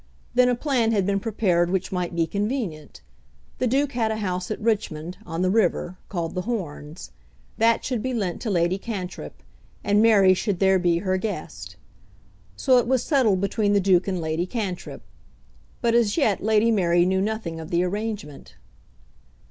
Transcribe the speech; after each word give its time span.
Then 0.33 0.49
a 0.49 0.55
plan 0.55 0.91
had 0.93 1.05
been 1.05 1.19
prepared 1.19 1.69
which 1.69 1.91
might 1.91 2.15
be 2.15 2.25
convenient. 2.25 3.01
The 3.59 3.67
Duke 3.67 3.91
had 3.91 4.09
a 4.09 4.15
house 4.15 4.49
at 4.49 4.59
Richmond, 4.59 5.19
on 5.27 5.43
the 5.43 5.51
river, 5.51 5.95
called 6.09 6.33
The 6.33 6.41
Horns. 6.49 7.11
That 7.59 7.85
should 7.85 8.01
be 8.01 8.11
lent 8.11 8.41
to 8.41 8.49
Lady 8.49 8.79
Cantrip, 8.79 9.43
and 9.83 10.01
Mary 10.01 10.33
should 10.33 10.57
there 10.57 10.79
be 10.79 10.97
her 10.97 11.17
guest. 11.17 11.75
So 12.55 12.79
it 12.79 12.87
was 12.87 13.03
settled 13.03 13.41
between 13.41 13.73
the 13.73 13.79
Duke 13.79 14.07
and 14.07 14.19
Lady 14.19 14.47
Cantrip. 14.47 15.03
But 15.81 15.93
as 15.93 16.17
yet 16.17 16.41
Lady 16.41 16.71
Mary 16.71 17.05
knew 17.05 17.21
nothing 17.21 17.59
of 17.59 17.69
the 17.69 17.83
arrangement. 17.83 18.55